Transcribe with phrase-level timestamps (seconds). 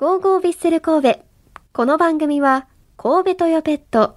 [0.00, 1.20] ゴーゴービッセル神戸。
[1.74, 2.66] この番組は、
[2.96, 4.16] 神戸トヨペット、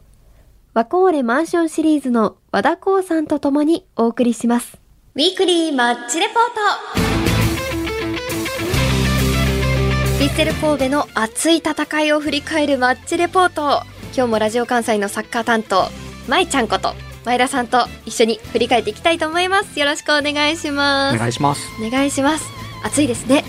[0.73, 4.77] ワコーレマンションシリーズの和田光さんと共にお送りします。
[5.13, 6.99] ウィークリーマッチレポート
[10.21, 13.81] ビッセル神戸の熱い戦いを振り返るマッチレポート。
[14.15, 15.89] 今日もラジオ関西のサッカー担当、
[16.29, 16.93] まいちゃんこと、
[17.25, 19.77] 前田さんと一緒に振り返っていきたいと思います。
[19.77, 21.15] よろしくお願いします。
[21.17, 21.67] お願いします。
[21.85, 22.45] お願いします。
[22.85, 23.43] 暑いですね。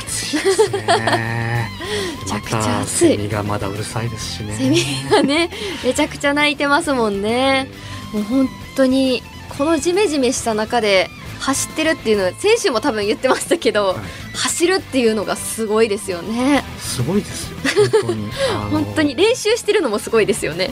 [0.00, 1.70] 暑いですね。
[2.24, 4.56] めちゃくちゃ暑いセミがまだうるさいですしね。
[4.56, 5.50] セミがね
[5.84, 7.68] めちゃくちゃ鳴いてますもんね
[8.12, 9.22] もう本当に
[9.56, 13.96] このジメジメした中で走ってるっていうのは選手も多分言ってましたけど、はい
[14.38, 17.58] 走るっていうのがすごいですよねすごいですよ。
[18.02, 18.30] 本当に。
[18.70, 20.68] 本当に練習してるのもすごいですよね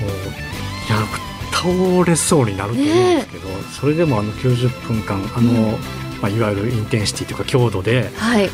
[0.00, 0.14] もうい
[0.90, 1.06] や
[1.52, 3.48] 倒れそうになると思うんですけど、
[3.80, 8.50] それでもあの90分間あの、うんまあいわゆるインテンシティというか強度ではい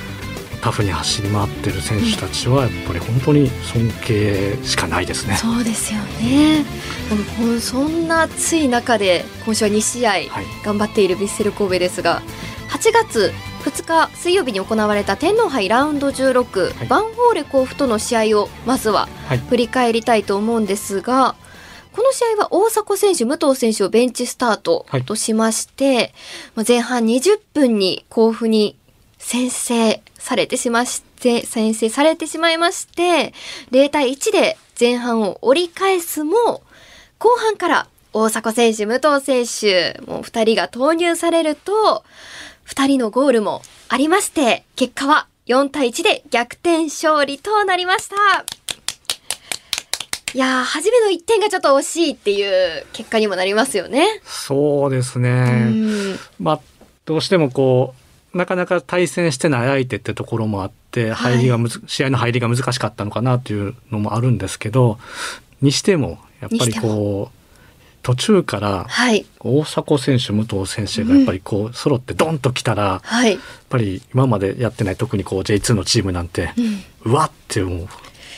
[0.61, 5.35] タフに走り回ってる選手たちはやっぱり本当に尊敬しかないですね。
[5.37, 6.65] そうですよね
[7.53, 10.29] でそんな暑い中で今週は2試合はい。
[10.65, 12.23] 頑張っているヴィッセル神戸ですが
[12.69, 13.33] 8月
[13.65, 19.39] 2日水曜日に行われた天皇杯ラウンド16、はいバンホーレ甲府との試合をまずははい。
[19.39, 21.35] 振り返りたいと思うんですが
[21.93, 26.15] この試合は大迫選手武藤選手をベンチスタートはいとしまして、
[26.55, 28.77] まあ前半20分に甲府に
[29.19, 33.33] 先制されてしまして先制されてしまいまして
[33.71, 36.63] 0対1で前半を折り返すも
[37.19, 42.05] 後半から大迫選手武藤選手もう2人が投入されると
[42.67, 48.17] 2人のゴールもありまして結果は4対1で逆転勝利となりました。
[50.35, 54.21] いやー初めの1点がちょっと惜しいっていう結果にもなりますよね。
[54.25, 55.31] そうですね。
[55.31, 56.19] うん。
[56.41, 56.61] まあ、
[57.05, 57.95] どうしてもこ
[58.35, 61.35] うなかなか対戦してない相手ってところもあってはい。
[61.37, 64.99] 入りがむず、試合の入りが難しかったのかなというのもあるんですけど
[65.61, 67.39] にしてもやっぱりこう
[68.03, 69.27] 途中からはい。
[69.41, 73.39] 大迫選手武藤選手がやっぱりこう揃ってドンときたらやっはい、
[73.69, 76.53] ぱり今までやってない特にこう J2 のチームなんて
[77.05, 77.89] うん、うわってもう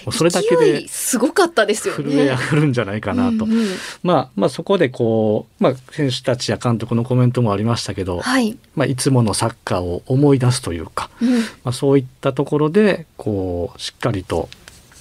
[0.04, 2.24] もうそれだけ勢でいすごかったですよ震えね。
[2.24, 3.44] 上がるんじゃないかなと。
[3.44, 3.66] うんうん
[4.02, 14.48] まあ、まあそこでこう、まあ、選手たちや監督のコメントもありましたけど、はい、まあ、いつものサッカーを思い出すというか、うんまあ、そういったところでこうしっかりと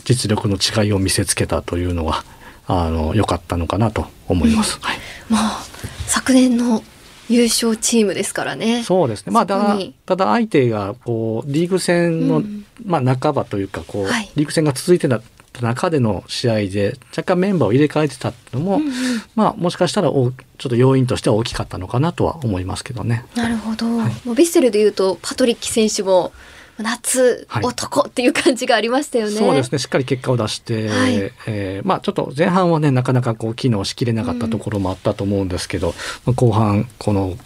[0.05, 2.23] 実力の違いを見せつけたというのは
[2.67, 4.79] あの良かったのかなと思います。
[4.81, 4.97] はい、
[5.29, 5.63] まあ
[6.07, 6.83] 昨年の
[7.29, 8.83] 優勝チームですからね。
[8.83, 9.31] そうですね。
[9.31, 15.21] まあただただ相手がこうリーグ戦の、うんまあ半ばというかこう、はいリーグ戦が続いてた
[15.61, 18.93] 中での試合で若干メンバーを入れ替えてたっていうのも、うんうん
[19.35, 23.25] まあもしかしたらおちょっと要因としては大きかったのかなとは思いますけどね。
[23.35, 23.85] なるほど。
[23.97, 26.33] はいもうビッセルでいうとパトリッキ選手も
[26.77, 29.31] 夏はい男っていう感じがありましたよね。
[29.31, 35.93] そうですねしっかり結果を出して、はいえーまあちょっと前半はねなかなかこう機能しきれなかったところもあったと思うんですけど、
[36.25, 37.37] まあ後半この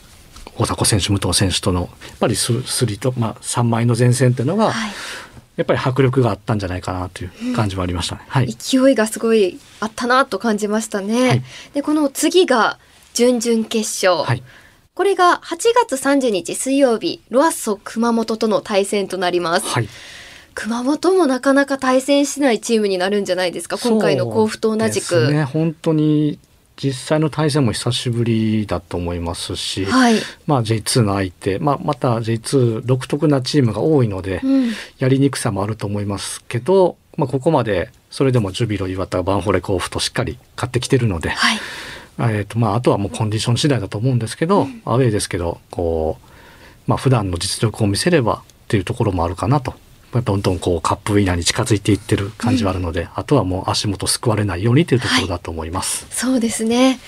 [0.57, 1.89] 大迫選手武藤選手とのやっ
[2.19, 4.91] ぱりススリと、まあ、3枚の前線っていうのが、はい。
[5.57, 8.21] やっぱり迫力があったんじゃないかなという感じはありましたね。
[8.27, 11.29] はい、勢いがすごいあったなと感じましたね。
[11.29, 11.43] はい
[11.73, 12.77] でこの次が
[13.15, 14.43] 準々決勝、はい
[14.97, 19.87] これが8月30日水曜日ロアッソ熊本との対戦となります、はい。
[20.55, 23.77] 熊本もなかなか対戦しないチームになるんじゃないですか？
[23.77, 26.39] 今回の甲府と同じく、ね、本当に
[26.77, 30.15] 実際の対戦も久しぶりだと思いますし、はい、
[30.47, 41.59] まあ J2 の相手、まあ、また J2 独特なチームが多いので、うん、やりにくさもあると思いますけど、まあ、ここまでそれでもジュビロ磐田バンフォレ甲府としっかり勝ってきてるので、はい
[42.19, 49.75] えーとまあ、あとはもうコンディション次第だと思うんですけど、アウェーですけどこう、まあ普段の実力を見せればっていうところもあるかなと。
[50.11, 56.07] まあどんどんこうカップウィナーに近づいていってる感じはあるので、あとはもう足元すくわれないようにというところだと思います。
[56.09, 56.99] そうですね。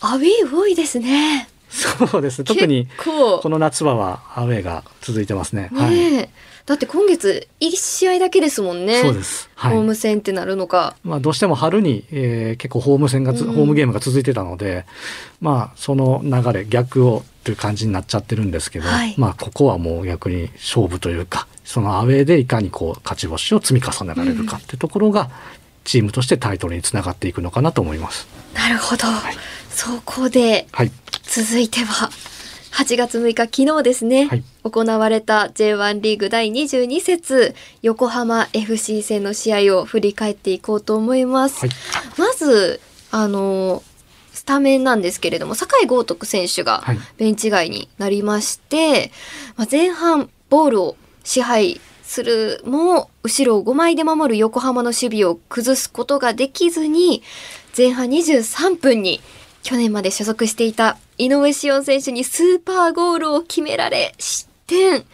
[0.00, 1.48] アウェー多いですね。
[1.70, 2.44] そうですね。
[2.44, 5.70] 特にこの夏場はアウェーが続いてますね。
[5.74, 6.28] はい、
[6.66, 9.02] だって今月1試合だけですもんね。
[9.02, 9.50] そうです。
[9.54, 9.74] はい。
[9.74, 13.52] ホーム戦ってなるのか、まあ、どうしても春に、えー結構ホーム戦がつ、うん。
[13.52, 14.86] ホームゲームが続いてたので、
[15.40, 19.14] まあ、その流れ逆をという感じになっちゃってるんですけど、はい。
[19.18, 25.30] まあ、ここはもう逆に勝負というかそのアウェーでいかにこう勝ち星を積み重ねられるかってところが、
[25.84, 28.26] チームとしてタイトルにつながっていくのかなと思います。
[28.54, 29.12] なるほど、い。
[29.68, 30.90] そこではい、
[31.24, 32.10] 続いては
[32.72, 41.60] 8月6日昨日ですね、はい行われた J1 リーグ第22節横浜 FC 戦の試合を振り返っていこうと思います。
[41.60, 41.70] はい
[42.16, 42.80] まず
[43.10, 43.82] あの
[44.32, 49.12] スタメンなんですけれども酒井豪徳選手がはいベンチ外になりまして、
[49.56, 57.22] まあ、前半ボールを支配するも後ろを5枚で守る横浜の守備を崩すことができずに
[57.76, 59.20] 前半23分に
[59.62, 65.04] 去年まで所属していた井上志音選手にスーパーゴールを決められ失点。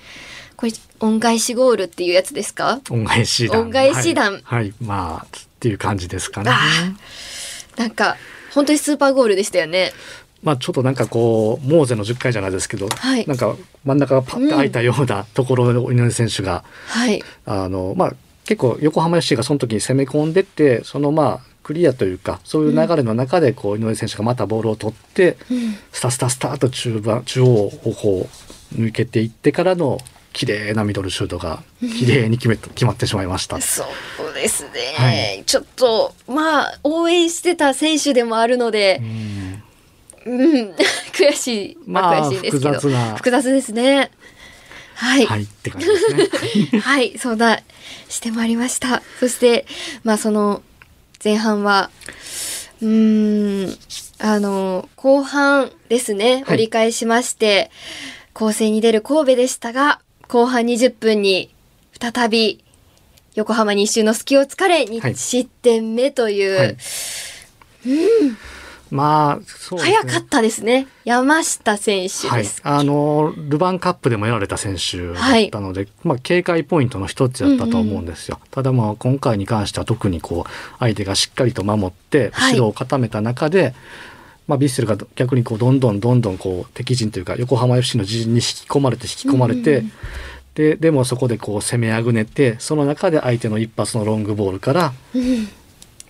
[0.57, 2.81] これ恩返しゴールっていうやつですか？
[2.91, 4.75] 恩返し弾恩返し弾はい、はい。
[4.83, 6.51] まあっていう感じですかね。
[6.51, 6.93] あ
[7.79, 8.17] なんか
[8.55, 9.93] 本当にスーパーゴールでしたよね。
[10.43, 13.27] まあちょっとなんかこうモーゼの10回じゃないですけど、はい。
[13.27, 17.23] なんか真ん中がパッと開いたようなところを井上選手が、はい。
[17.47, 18.13] あのまあ
[18.45, 25.77] 結構横浜 FC がその時に攻め込んでってそのまあクリアというかそういう流れの中でこう井上選手がまたボールを取って、うん。
[25.93, 27.71] スタスタスタと中盤中央を
[28.01, 29.99] こう抜けていってからの
[30.33, 33.61] 綺麗なミドルシュートが綺麗に決め決まってしまいました。
[33.61, 33.85] そ
[34.31, 35.45] うですね、はい。
[35.45, 39.63] ちょっとまあ応援してた選手でもあるのでう、ん。
[40.27, 40.75] うん、
[41.13, 42.73] 悔しい、まあ、まあ悔しいですけど。
[42.73, 44.11] 複雑な複雑ですね。
[44.95, 46.15] はい、はいって感じです
[46.75, 46.81] ね。
[46.81, 47.59] はい、 相談
[48.09, 49.03] してまいりました。
[49.19, 49.67] そして、
[50.05, 50.63] まあその
[51.25, 51.91] 前半は、
[52.83, 53.79] うーん、
[54.19, 56.55] あの、後半ですね、はい。
[56.55, 57.71] 折り返しまして、
[58.41, 61.55] 攻勢に出る神戸でしたが、後半20分に
[62.01, 62.65] 再び
[63.35, 65.15] 横浜に一瞬の隙を突かれ、2はい。
[65.15, 66.77] 失点目という、はい。
[68.91, 69.45] まあね。
[69.79, 70.89] 早かったですね。
[71.05, 72.47] 山下選手はい。
[72.63, 78.41] あのルヴァンカップでもやられた選手だったので、まあ、警戒ポイントの一つだったと思うんですよ。
[78.51, 82.55] ただまあ今回に関しては特にこう相手がしっかりと守ってはい。
[82.55, 83.75] 後ろを固めた中で、
[84.47, 89.93] まあ、ヴィッセルが逆にこうどんどんどんどんこう敵陣というか横浜 FC の陣に引き込まれて引き込まれて、うんうん
[90.55, 95.49] ででもそこでこう攻めあぐねてその中で相手の一発のロングボールから、うん。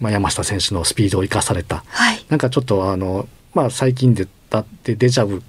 [0.01, 1.85] まあ、山下選手のスピードを生かされた。
[1.89, 2.25] はい。
[2.31, 5.43] なんかちょっとあの、まあ、最近でだってデジャブ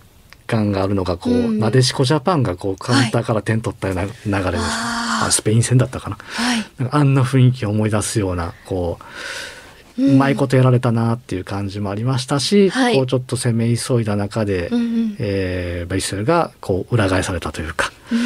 [0.45, 1.59] 感があるのがこう、うん。
[1.59, 6.17] なでしこジャパンがこうカウンターから点取ったような流れです、あーあスペイン戦だったかな。
[6.19, 6.65] はい。
[6.77, 9.03] なんかあんな雰囲気を思い出すようなこう、
[10.01, 18.19] ううんまいことやられたなっていう感じもありましたし、はいこうちょっと攻め急いだ中で、うんうんえーベイセルがこう裏返されたというかうん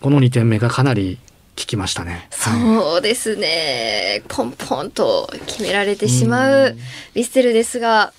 [0.00, 1.18] この2点目がかなり
[1.58, 2.28] 効きましたね。
[2.30, 4.22] はいそうですね。
[4.28, 8.12] ポンポンと決められてしまううんヴィッセルですが、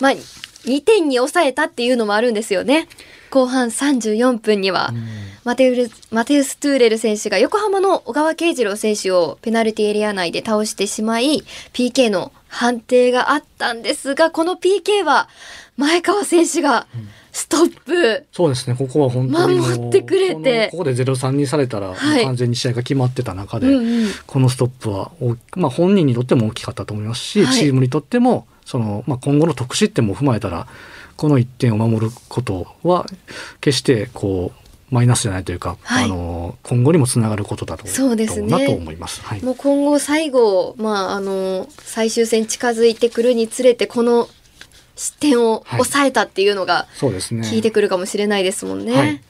[0.00, 2.88] まあ、2点に抑えたっていうのもあるんですよね。
[3.30, 4.94] 後半34分には、
[5.42, 15.28] マテウルマテウス・トゥーレル選手が横浜の小川慶次郎選手をペナルティエリア内で倒してしまい、PK の判定があったんですが、この PK は
[15.76, 16.86] 前川選手が
[17.32, 18.26] ストップ。
[18.30, 18.76] そうですね。
[18.76, 20.68] ここは本当に守ってくれて。
[20.70, 22.24] このここで0-3にされたら、はい。
[22.24, 24.08] 完全に試合が決まってた中で、うんうん。
[24.26, 25.10] このストップは
[25.56, 27.54] まあ、本人にとっても大きかったと思いますし、はい。
[27.56, 30.68] チームにとってもその、まあ、今後の得失点も踏まえたら
[31.16, 33.04] この1点を守ることは
[33.60, 36.04] 決してこうマイナスじゃないというか、はい。
[36.04, 38.48] あの今後にもつながることだとそうですね。
[38.48, 39.22] だなと思います。
[39.22, 44.28] はい、もう今後最後、まあ、あの最終戦近づいてくるにつれてこの
[44.96, 47.48] 失点を抑えたっていうのがそうですね。
[47.48, 48.96] 効いてくるかもしれないですもんね。
[48.96, 49.20] はい。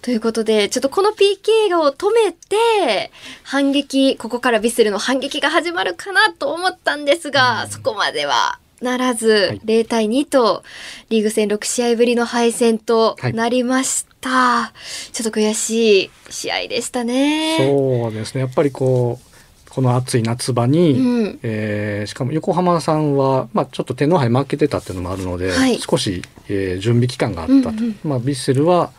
[0.00, 3.10] ということでちょっとこの PK を止めて
[3.42, 9.60] 反撃ここからヴィッセルの反撃が始まるかなと思ったんですが、そこまではならず、はい。
[9.64, 10.62] 0対2と
[11.08, 14.72] リーグ戦6試合ぶりの敗戦となりました。
[15.12, 17.56] ちょっと悔しい試合でしたね。
[17.58, 18.40] そうですね。
[18.40, 19.34] やっぱりこう
[19.70, 21.38] この暑い夏場に、うん。
[21.42, 25.78] えーしかも横浜さんは、まあ、ちょっと天皇杯負けてたっていうのもあるので、はい。
[25.78, 28.92] 少し、えー準備期間があったと、うんうんまあ、ヴィッセルは、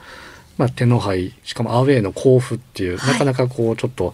[0.58, 3.14] まあ、天皇杯しかもアウェーの甲府っていう、はい。
[3.14, 4.14] なかなかこうちょっと、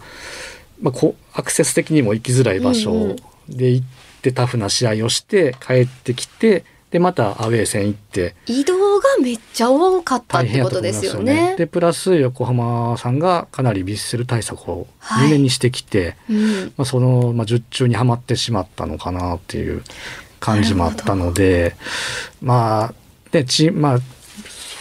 [0.80, 3.16] まあ、こうアクセス的にも行きづらい場うん所
[3.48, 3.86] で行っ
[4.22, 11.56] てタフな試合をして帰ってきてでまたアウェー戦行って移動がめっちゃ多かったってことですよねよね。。
[11.56, 19.82] でプラス横浜さんがかなりヴィッセル対策をはい入念にしてきて、うん、まあ、その、まあ、術中にはまってしまったのかなっていう
[20.38, 21.76] 感じもあったので
[22.42, 22.94] まあ
[23.30, 23.98] でチまあ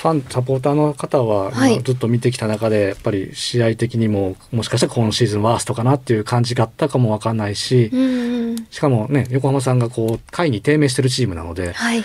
[0.02, 1.76] ファンサポーターの方は、はい。
[1.76, 12.04] まあずっと見てきた中でやっぱり試合的にももしかしたら今シーズンワーストかなっていう感じがあったかもわかんないし、うんうん、しかもね横浜さんがこう下位に低迷してるチームなのではい、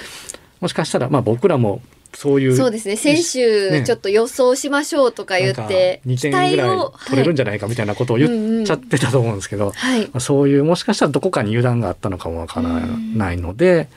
[0.60, 1.80] もしかしたらまあ僕らも
[2.14, 2.96] そういうそうですね。
[2.96, 3.84] 先週、ね。
[3.84, 9.74] ちょっと予想しましょうとか言って、2点ぐらい取れるんじゃないかみたいなことを言っちゃってたと思うんですけど、
[10.18, 13.88] そういうもしかしたらどこかに油断があったのかもわからないので、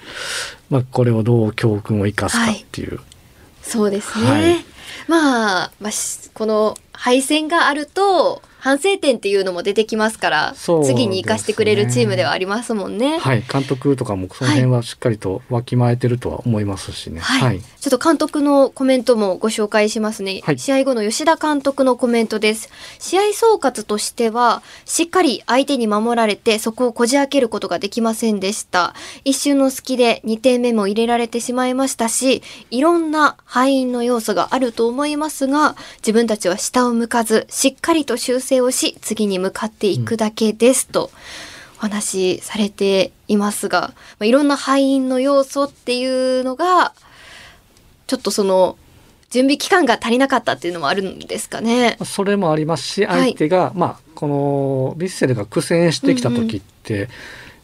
[0.70, 3.00] まあ、これをどう教訓を生かすかっていう、
[3.70, 4.26] そうですね。
[4.26, 13.18] はいまあ、まあ、しこの敗戦があると、反省点っていうのも出てきますから、ね次に生かしてくれるチームではありますもんね。
[13.18, 17.22] はい、監督とかもその辺はしっかりとわきまえてるとは思いますしね。
[17.22, 20.60] はい、ちょっと監督のコメントもご紹介しますね、はい。
[20.60, 22.70] 試合後の吉田監督のコメントです。
[23.00, 28.94] 試合総括としてはしっかり相手に守られてそこをこじ開けることができませんでした。
[29.24, 41.12] 一瞬の隙で2点目も入れられてしまいましたしいろんな敗因の要素があると思いますが自分たちは下を向かずしっかりと修正をし次に向かっていくだけですと、
[41.78, 46.94] お話しされていますが、まあ、いろんな敗因の要素っていうのが
[48.10, 48.76] ちょっとその
[49.30, 51.98] 準備期間が足りなかったっていうのもあるんですかね。
[52.04, 53.22] それもありますしはい。
[53.22, 57.08] 相手が、まあこのヴィッセルが苦戦してきた時って、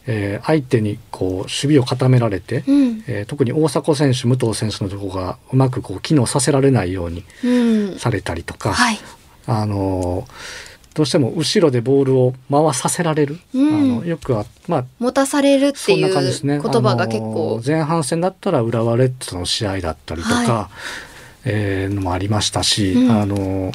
[0.06, 7.48] えー相手にこう守備を固められて、うん、えー特に大迫選手武藤選手のところがうまくこう機能させられないようにう
[7.96, 8.98] ん、されたりとか、はい、
[9.46, 13.68] あのーどうしても後ろでボールを回させられる、うん。
[13.68, 16.14] あのよくはまあ持たされるっていう。
[16.14, 20.70] 言葉が結構、前半戦だったら浦和レッズの試合だったりとか、は
[21.44, 23.10] えーのもありましたし、うん。
[23.10, 23.72] あの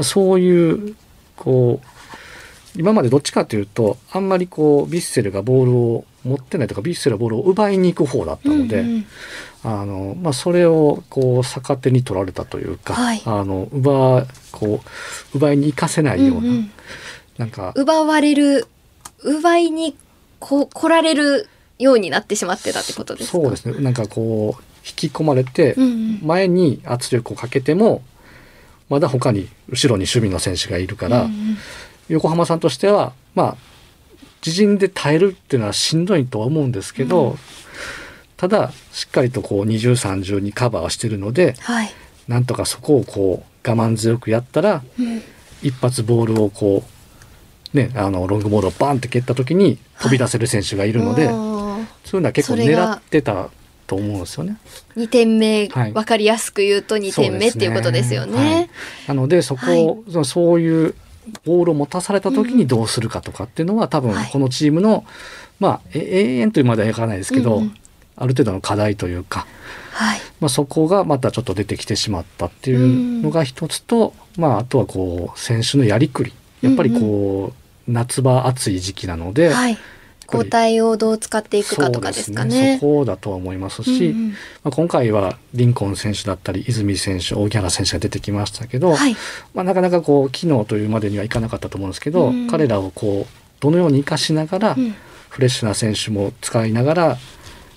[0.00, 0.96] そういう
[1.36, 1.86] こう
[2.80, 9.06] 今までどっちかというとあんまりこうヴィッセルがボールを持ってないとかヴィッセルはボールを奪いに行く方だったので、うんうん
[9.64, 13.22] あのまあ、それをこう逆手に取られたというか、はい。
[13.24, 14.80] あの奪こ
[15.34, 16.70] う奪いに行かせないような、うんうん。
[17.38, 18.66] なんか奪われる
[19.22, 19.96] 奪いに
[20.40, 23.38] こ来られるようになってしまってたってことですか？
[23.38, 23.78] そうですね。
[23.78, 25.76] なんかこう引き込まれて、
[26.22, 28.02] 前に圧力をかけても
[28.88, 31.56] まだ他に後ろに守備の選手がいるから、うんうん。
[32.08, 33.56] 横浜さんとしてはまあ
[34.44, 37.38] 自陣で耐えるっていうのはしんどいとは思うんですけど、うん
[38.42, 41.92] ただしっかりとこう二重三重にカバーしてるのではい、
[42.26, 45.22] なんとかそこをこう我慢強くやったらうん。
[45.62, 46.82] 一発ボールをこ
[47.72, 53.48] うねあのロングボールをバンって蹴った時に飛び出せる選手がいるので、あーそういうのは結構狙ってた
[53.86, 54.56] と思うんですよね。
[54.96, 55.92] 2点目、はい。
[55.92, 58.36] わかりやすく言うと2点目っていうことですよね。
[58.36, 58.70] はい。
[59.06, 60.96] なのでそこを、そういう
[61.44, 64.30] ボールを持たされた時にどうするかとかっていうのは多分はい。
[64.32, 65.04] このチームの、
[65.60, 67.76] まあえ永遠というまではいかないですけど、うんうん
[68.16, 69.46] ある程度の課題というか、
[69.92, 76.32] はい、まあ、そこがまたちょっと出てきてしまったっていうのが一つと、まあ、あとはこう選手のやりくり。
[76.62, 77.52] やっぱりこ
[77.88, 79.76] う、夏場暑い時期なので、はい、
[80.32, 82.78] 交代をどう使っていくかとかですかね。
[82.80, 84.30] そこだとは思いますし、うんうん。
[84.30, 89.16] まあ、今回はリンコン選手だったり泉選手荻原選手が出てきましたけど、はい、
[89.54, 94.94] まあ、なかなかこう機能というまでにはいかなかったと思うんですけど、うん彼らをこうどのように生かしながら、うん。
[95.28, 97.18] フレッシュな選手も使いながら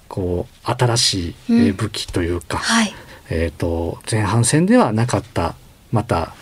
[0.08, 2.94] こう新しい、武器というか、はい、
[3.30, 5.56] えー、と前半戦ではなかった
[5.92, 6.34] また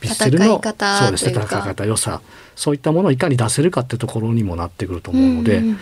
[0.00, 2.20] ヴィッセルの戦い方そうですね戦い方良さ
[2.54, 5.78] そういったものをいかに出せるかってところにもなってくると思うので、んん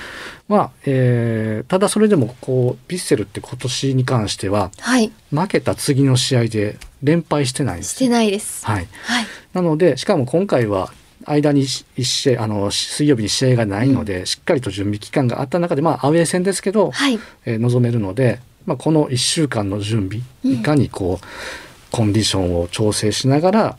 [0.48, 8.64] まあえーただそれでもこうヴィッセルって今年に関してははい、負けた次の試合で連敗してないんですしてないです。
[8.66, 10.92] はい、はい、なのでしかも今回は
[11.30, 21.26] 間に一試合あの水曜日に試合がないので、しっかりと準備期間があった中でまあアウェー戦ですけど、はい、えー臨めるので、まあ、この1週間の準備、うんいかにこう
[21.90, 23.76] コンディションを調整しながら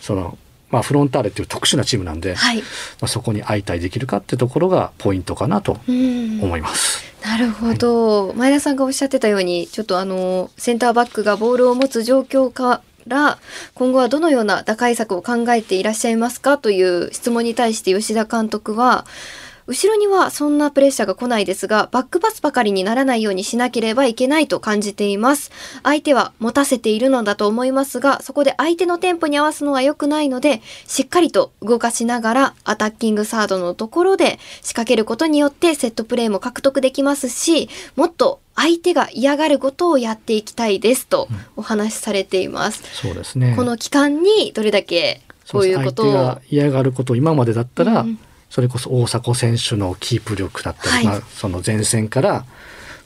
[0.00, 0.38] その、
[0.70, 2.64] まあ、フロンターレっていう特殊なチームなんで、はい、ま
[3.02, 6.42] あ、そこに相対できるかってところがポイントかなとうん。
[6.42, 7.14] 思います。
[7.24, 13.38] なるほど、前田さんがおっしゃってたようにちょっとあのセンターバックがボールを持つ状況から
[13.74, 19.04] 今後はどのような打開策を考えていらっしゃいますかという質問に対して吉田監督は
[19.66, 25.50] 後ろにはそんなプレッシャーが来ないですがバックパスばかりにならないようにしなければいけないと感じています。
[25.82, 43.54] 相手は持たせているのだと思いますがそこで相手のテンポに合わすのは良くないのでしっかりと動かしながらアタッキングサードのところで仕掛けることによってセットプレーも獲得できますしもっと相手が嫌がることをやっていきたいですとお話しされています、そうですね。
[43.56, 48.18] この期間にどれだけこういうことを相手が嫌がることを今までだったら、うん
[48.54, 51.04] それこそ大迫選手のキープ力だったり、はい。
[51.06, 52.44] まあ、その前線から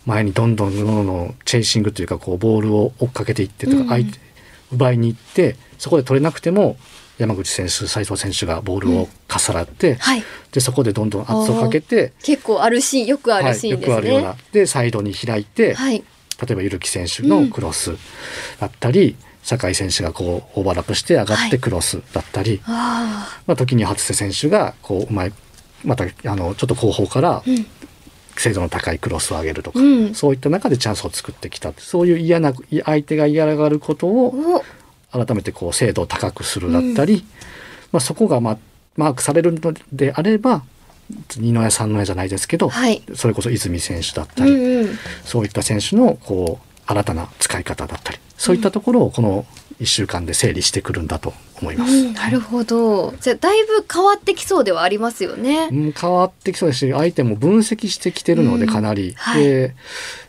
[0.05, 3.87] 前にどんどんどんどんチェイシングというかこうボールを追っかけていってとうんうん。
[3.89, 4.19] か相手、
[4.73, 6.77] 奪いに行ってそこで取れなくても
[7.17, 10.23] 山口選手斉藤選手がボールをかさらって、はい。
[10.53, 13.95] でそこでどんどん圧をかけて、結構あるシーンよくあはい、るシーンよですね。
[13.95, 14.37] くあるような。
[14.53, 15.95] でサイドに開いて、はい。
[15.97, 16.05] 例
[16.51, 17.97] えばゆるき選手のクロス
[18.61, 19.17] だったり、
[19.49, 25.33] 酒井選手がこうオーバーラップして上がってクロスだったり、あまあ、時に初瀬選手がこううまい
[25.85, 27.43] またあのちょっと後方から
[28.37, 30.15] 精度の高いクロスを上げるとか、うん。
[30.15, 31.73] そういった中でチャンスを作ってきた。
[31.79, 32.53] そういう嫌な
[32.85, 34.63] 相手が嫌がることを
[35.13, 35.25] お。
[35.25, 37.25] 改めてこう精度を高くするだったり、
[37.93, 38.59] まあ、そこが、まあ、
[38.97, 40.63] マークされるのであれば
[41.39, 43.03] 二の矢三の矢じゃないですけど、はい。
[43.15, 44.99] それこそ泉選手だったり、うんうん。
[45.25, 49.45] そういった選手のこう新たな使い方だったりそういったところをこの
[49.81, 51.93] 1週間で整理してくるんだと思います。
[51.93, 53.15] うん、なるほど。
[53.21, 55.75] じゃあだいぶ変わってきそうではありますよねう。
[55.75, 59.75] ん、変わってきそうですし相手も分析してきてるのでうんかなり、はいで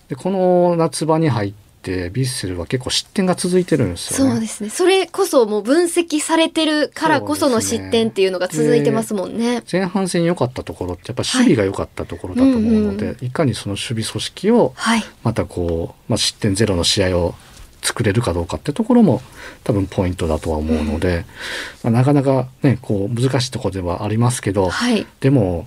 [0.09, 1.68] でこの夏場に入って
[2.11, 4.33] ビッセルは結構失点が続いてるんですよね。
[4.33, 4.69] そうですね。
[4.69, 9.63] それこそもう分析されてるからこその失点っていうのが続いてますもんね。
[9.71, 15.03] 前半戦良かったところってやっぱ守備が良かったところだと思うので、はいうんいかにその守備組織をはい。
[15.23, 17.35] またこう、まあ、失点ゼロの試合を
[17.81, 19.21] 作れるかどうかってところも
[19.63, 21.25] 多分ポイントだとは思うので、
[21.83, 25.05] まあ、なかなかねこう難しいところではありますけど、はい。
[25.19, 25.65] でも、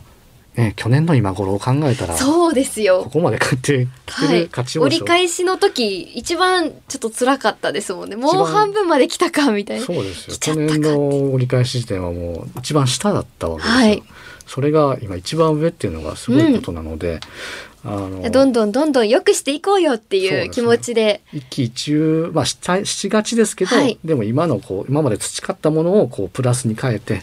[0.57, 3.09] ね、去年の今頃を考えたらこそうですよ。
[3.11, 8.17] こまで勝ってきてはいる勝ち、を折り返しの時一番ちょっと辛かったですもんね。
[8.17, 9.87] もう半分まで来たかみたいな。
[9.87, 10.37] そうですよ。
[10.39, 14.03] 去年の折り返し時点はもう一番下だったわけですよ、はい。
[14.47, 17.21] それが今一番上っていうのがすごいことなので、
[17.85, 21.23] あのどんどんどんどん良くしていこうよっていう気持ちで。
[21.33, 23.99] 一喜一憂まあししがちですけど、はい。
[24.05, 27.23] でも今のこう今まで培ったものをこうプラスに変えて、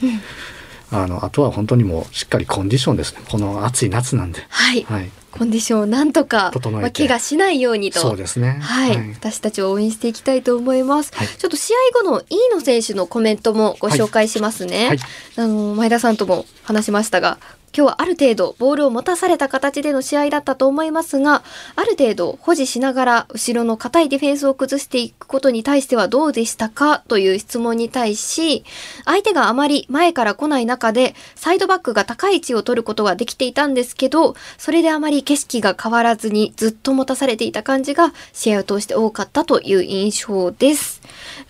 [0.92, 3.22] あのあとは本当にもうしっかりコンディションですね。
[3.30, 8.00] この暑い夏なんで、はい、はい、コンディションをなんとか、まあ、怪我しないようにと。
[8.00, 8.60] そうですね。
[8.62, 11.14] はい、私たちを応援していきたいと思います。
[11.16, 11.28] はい。
[11.28, 14.88] ちょっと試合後の飯野選手のコメントもご紹介しますね。
[14.88, 15.00] はい。
[15.38, 17.38] あの前田さんとも話しましたが、
[17.76, 21.44] 今日はある程度ボールを持たされた形での試合だったと思いますが、
[21.76, 28.64] ある程度保持しながら後ろの硬いディフェンスを崩していくことに対してはどうでしたかという質問に対し、
[29.06, 41.02] 相手があまり前から来ない中で、サイドバックが高い位置を取ることができていたんですけど、それであまり景色が変わらずにずっと持たされていた感じが試合を通して多かったという印象です。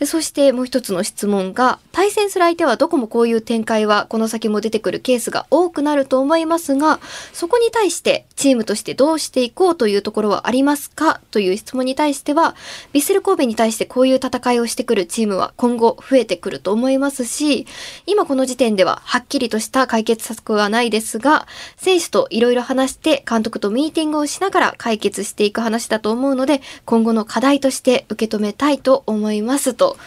[0.06, 7.00] そしてもう一つの質問が、対戦する相手はどこもこういう展開はこの先も出てくるケースが多くなると思いますが、
[7.32, 11.22] そこに対してチームとしてどうしていこうというところはありますか？
[11.32, 12.56] という質問に対しては、
[12.94, 17.68] ヴィッセル神戸に対してこういう戦いをしてくるチームは今後増えてくると思いますし、
[18.06, 21.48] 今この時点でははっきりとした解決策はないですが、
[21.78, 29.98] 選手といろいろ話して監督とミーティングをしながら解決していく話だと思うので、今後の課題として受け止めたいと思いますと。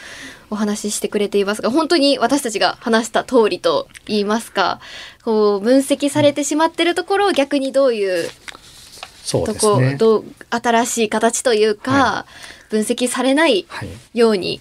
[0.53, 4.81] お話ししてくれていますが本当に私たちが話した通りと言いますか
[5.25, 8.29] こう分析されてしまってるところを逆にどういう
[9.23, 9.97] そうとこ、ですね。
[9.97, 12.27] どう新しい形というか、は
[12.71, 13.89] 分析されないはい。
[14.15, 14.61] ように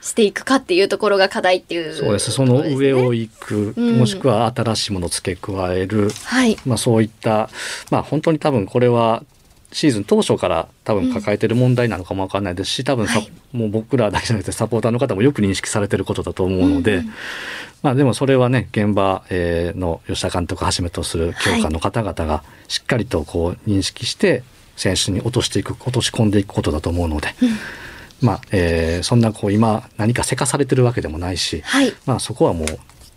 [0.00, 2.30] していくかっていうところが課題っていうそうです。
[2.30, 3.98] その上を行く、うん。
[3.98, 6.56] もしくは新しいものを付け加える、はい。
[6.64, 7.50] まあ、そういった、
[7.90, 9.24] まあ、本当に多分これは
[9.72, 17.12] シーズン当初から多分抱えてる問題なのかもわかんないですし多分さ、はいもう僕らだけじゃなくてサポーターの方もよく認識されてることだと思うので、うんうん
[17.82, 24.44] まあでもそれはね現場えーの吉田監督をはじめとする教官の方々がしっかりとこう認識して
[24.76, 27.34] 選手に落としていく落とし込んでいくことだと思うので、
[28.20, 31.92] まあ、えーそんなこう今何かせかされてるわけでもないし、はい。
[32.06, 32.66] まあそこはもう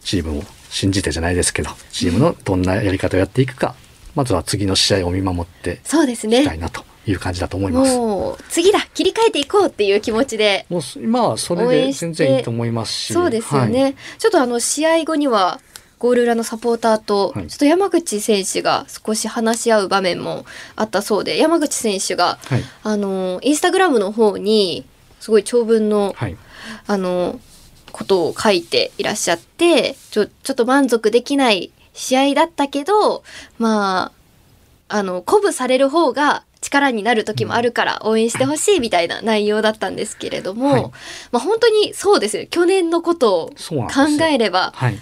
[0.01, 3.75] チームを信じてじゃないですけどチームのどんなやり方をやっていくか
[4.15, 7.95] まずは次の試合を見守ってそうですいきたねいなという感じだと思います。
[7.95, 10.65] ももう次だ切り替えていこうっていう気持ちで。
[10.71, 13.95] う今はそれで全然いいと思いますしそうですよね、はい。
[14.17, 15.59] ちょっとあの試合後には
[15.99, 17.47] ゴール裏のサポーターと、はい。
[17.47, 22.63] ちょっと山口選手が少し話し合う場面もあったそうで山口選手がはい。
[22.83, 24.85] あのインスタグラムの方に
[25.19, 26.37] すごい長文のはい。
[26.87, 27.39] あの
[27.91, 33.23] ことを書いていらっしゃってちょちょっと満足できない試合だったけど
[33.57, 34.11] ま
[34.87, 40.81] ああの鼓舞される方が力になる時もあるから応援してほしいみたいな内容だったんですけれども、はい。
[41.31, 44.71] まあ本当にそうですよ去年のことを考えれば。
[44.75, 44.99] はい。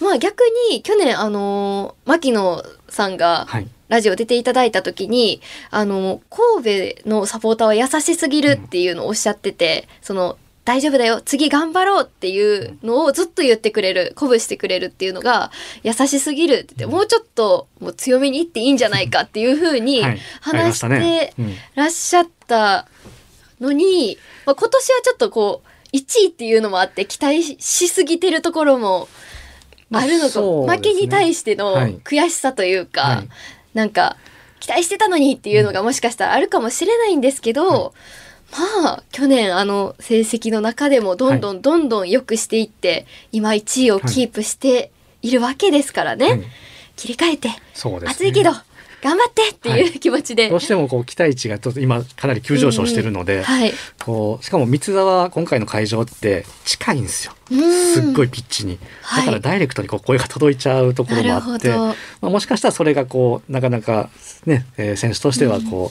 [0.00, 3.68] まあ逆に去年あの牧野さんがはい。
[3.88, 15.50] ラジオ出ていただいた時にあの神戸のサポーターは優しすぎるっていうのをおっしゃってて、その大丈夫だよ次頑張ろうっていうのをずっと言ってくれる鼓舞してくれるっていうのが
[15.82, 20.18] 優しすぎるって言ってもうちょっともう強めに言っていいんじゃないかっていうふうにはい。
[20.40, 21.34] 話して
[21.74, 22.88] らっしゃった
[23.60, 29.08] のに、まあ、今年はちょっとこう1位っていうのもあって期待しすぎてるところも
[29.92, 30.40] あるのか、
[30.74, 31.98] 負けに対してのはい。
[32.02, 33.28] 悔しさというか、はい。
[33.74, 34.16] なんか
[34.60, 37.92] 期待してたのにっていうのがもしかしたらあるかもしれないんですけど、
[38.52, 44.90] まあ去年あの成績の中でもどんどんどんどん良くしていって、今1位をキープして
[45.22, 46.44] いるわけですからね、はい。
[46.96, 48.10] 切り替えて、ね。
[48.10, 48.50] 暑いけど
[49.04, 50.48] 頑張ってっていう気持ちで。
[50.48, 53.72] どうしてもこう期待値がちょっと今かなり急上昇してるので、はい。
[54.02, 57.34] こうしかも三沢今回の会場って近いんですよ。
[57.92, 58.78] すっごいピッチに。
[59.14, 64.08] だからダイレクトにこう声が届いちゃうところもあって、まあ、もしかしたらそれがこうなかなか
[64.46, 65.90] ね、えー選手としてはこ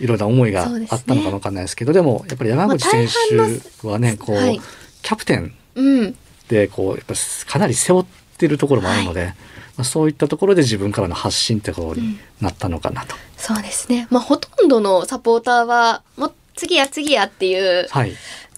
[0.00, 4.60] う、いろんな思いがあったのかもわかんないですけど、でもやっぱり山口選手はね、こう、はい
[5.02, 6.16] キャプテンうん。
[6.48, 7.14] でこうやっぱ
[7.50, 8.06] かなり背負っ
[8.38, 9.34] てるところもあるので、
[9.76, 13.16] まあ、そういったところで自分からの発信ってことになったのかなと。
[13.36, 14.06] そうですね。
[14.10, 18.12] まあ、ほとんどのサポーターは、もう次や次やっていうはい、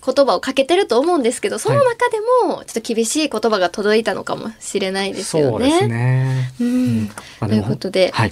[0.05, 5.70] 言葉をかけてると思うんですけど、その中でもちょっと厳しい言葉が届いたのかもしれないですよね。
[5.70, 6.53] そうですね。
[6.61, 7.07] うん。
[7.07, 8.31] まあということで、はい、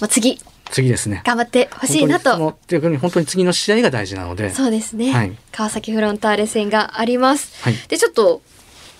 [0.00, 1.22] まあ、次、次ですね。
[1.24, 2.36] 頑張ってほしいなと。
[2.36, 7.62] 本当にその逆に本当に次の試合が大事なので、そうですね、はい川崎フロンターレ戦があります。
[7.62, 8.42] はい、で、ちょっと、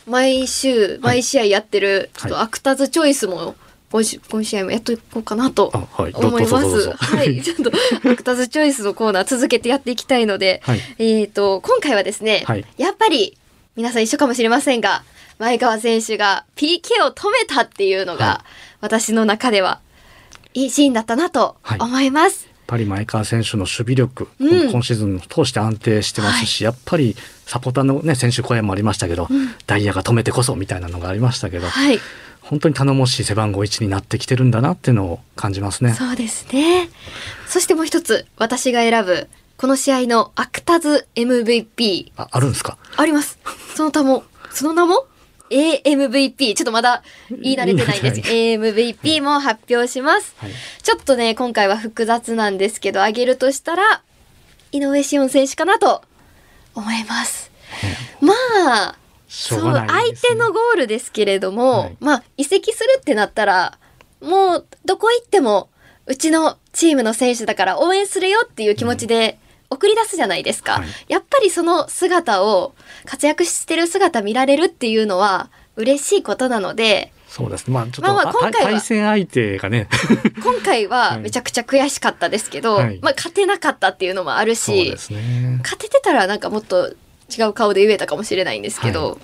[0.07, 3.57] 毎週、毎試合やってる、ちょっとはいアクターズチョイスも、
[3.91, 6.91] 今週今試合もやっといこうかなと思います。
[6.93, 7.41] はい。
[7.43, 7.73] ちょっと、
[8.09, 12.65] アクターズチョイスのコーナー続けてやっていきたいので、はい、えっ、と、今回はですね、はい。
[12.79, 13.37] やっぱり、
[13.75, 15.03] 皆さん一緒かもしれませんが、
[15.39, 18.45] 前川選手が PK を止めたっていうのが、は
[18.81, 19.81] 私の中では、
[20.55, 21.79] いいシーンだったなとはい。
[21.81, 22.47] 思います。
[22.47, 24.71] やっぱり前川選手の守備力、うん。
[24.71, 27.17] 今シーズンを通して安定してますし、やっぱり
[27.47, 31.99] サポーターのね選手声もありましたけど、うんダイヤが止めてこそみたいなのがありましたけど、はい。
[32.41, 35.95] 本当に頼もしい背番号1になってきてるんだなっていうのを感じますね。
[35.95, 36.89] そうですね。
[37.49, 42.79] そしてもう一つ、私が選ぶ、この試合のアクタズ MVP ああるんですか？
[42.97, 43.41] あります。
[43.75, 45.07] その名も、その名も
[45.51, 46.55] ？AMVP。
[46.55, 48.21] ちょっとまだ言い慣れてないんです。
[48.21, 50.37] AMVP も発表します。
[50.39, 54.03] はい、ちょっとね、今回は複雑なんですけど、挙げるとしたら、
[54.71, 56.03] 井上志音選手かなと
[56.77, 57.51] 思います。
[58.21, 58.33] ま
[58.91, 58.97] あ、
[59.29, 61.97] そう、相手のゴールですけれども、はい。
[62.01, 63.79] まあ、移籍するってなったら、
[64.21, 65.69] もう、どこ行っても、
[66.07, 69.39] うちのチームの選手だから応援するよっていう気持ちで
[69.71, 70.75] 送り出すじゃないですか。
[70.75, 70.87] はい。
[71.09, 77.75] やっぱりその姿を、活躍してる姿見られるっていうのは、嬉しいことなので、そうですね。
[77.75, 79.89] まあちょっと、まあ今回は対戦相手がね、
[80.43, 85.59] 今回は はいめちゃくちゃ悔しかったですけど、はいまあ勝てなかったっていうのもあるし、ね。
[85.63, 86.95] 勝ててたらなんかもっと
[87.37, 89.19] 違う顔で言えたかもしれないんですけど、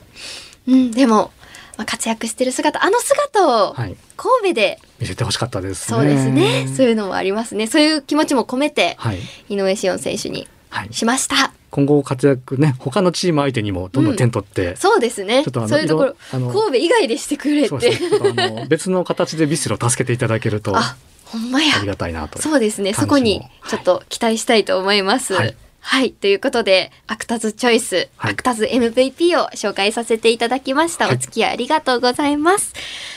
[0.69, 1.33] うん、でも、
[1.79, 5.99] まあ、活躍してる姿、あの姿をはい、神戸で、見せてほしかったですね。
[5.99, 7.67] そうですね、そういうのもありますね。
[7.67, 10.93] そういう気持ちも込めて、はい、井上志音選手にはい。
[10.93, 11.55] しました。
[11.73, 15.43] 今後活躍ね、他のチーム相手にもどんどん点取って、そうですね。
[15.43, 17.77] ちょっとあのそういうところ神戸以外でしてくれて。
[17.79, 17.99] ね。
[18.21, 21.79] あの 別の形でビスロを助けていただけるとああ、ほんまや。
[21.81, 22.43] りがたいなと。
[22.43, 22.93] そうですね。
[22.93, 25.33] そこにちょっと期待したいと思います。
[25.33, 25.57] ははい
[26.03, 26.13] い。
[26.13, 31.07] ということで、アクタズチョイス、はいアクタズ MVP を紹介させていただきました。
[31.07, 32.73] はいお付き合いありがとうございます。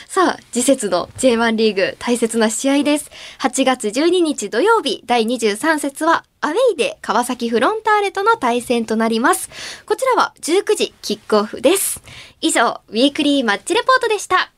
[0.08, 3.10] さあ、次節の J1 リーグ大切な試合です。
[3.38, 9.48] 8月12日土曜日第23節はアウェイで川崎フロンターレとの対戦となります。
[9.86, 12.02] こちらは19時キックオフです。
[12.40, 14.55] 以上、ウィークリーマッチレポートでした。